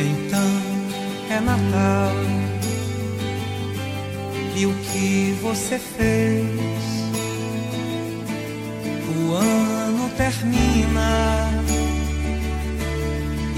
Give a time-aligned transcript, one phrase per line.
[0.00, 0.40] então
[1.30, 2.12] é Natal.
[4.56, 6.46] E o que você fez?
[9.16, 11.48] O ano termina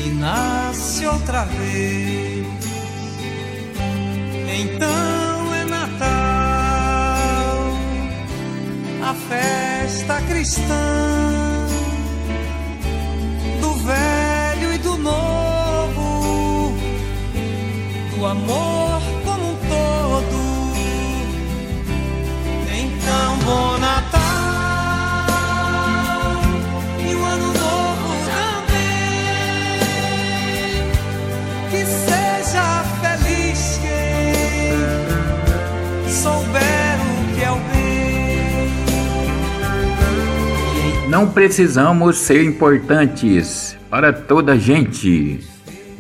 [0.04, 2.46] e nasce outra vez.
[4.62, 6.11] Então é Natal,
[9.02, 11.39] a festa cristã
[18.30, 20.38] amor como um todo.
[22.72, 24.21] Então, bom Natal
[27.00, 29.26] e um ano novo também.
[31.71, 34.78] Que seja feliz quem
[36.08, 38.70] souber o que é o bem.
[41.08, 45.49] Não precisamos ser importantes para toda a gente.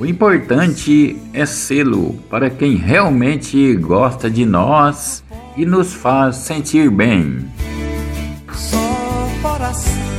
[0.00, 5.22] O importante é sê-lo para quem realmente gosta de nós
[5.54, 7.46] e nos faz sentir bem.
[8.50, 8.78] só
[9.42, 10.09] coração.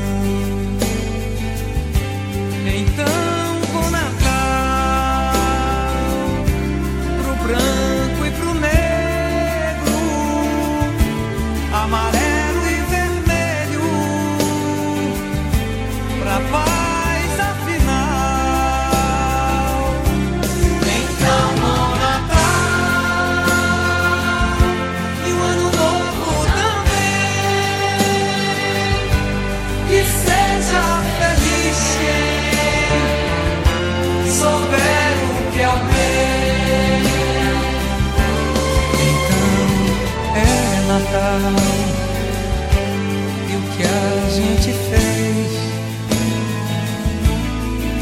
[43.50, 45.52] E o que a gente fez.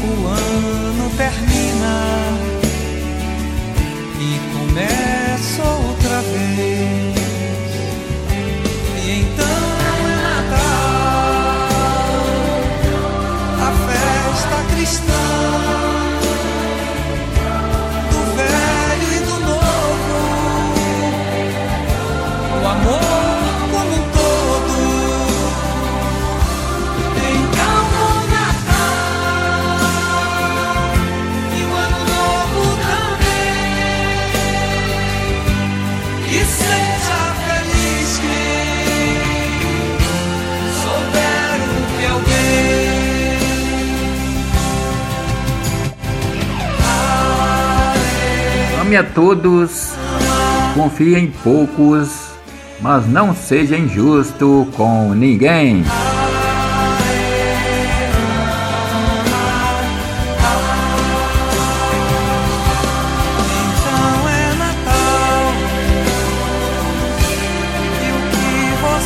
[0.02, 1.96] O ano termina
[4.18, 7.70] e começa outra vez.
[8.96, 10.60] E então é Natal,
[13.60, 15.39] a festa cristã
[48.80, 49.92] Ame a todos,
[50.74, 52.30] confie em poucos,
[52.80, 55.84] mas não seja injusto com ninguém.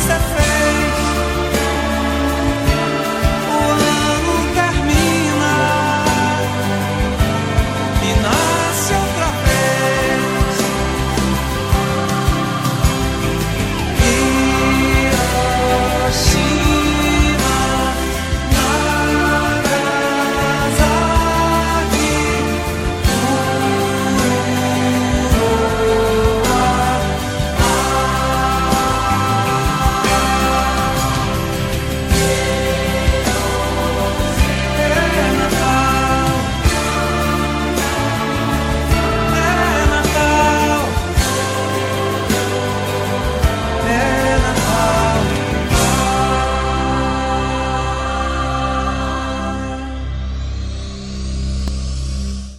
[0.09, 0.34] É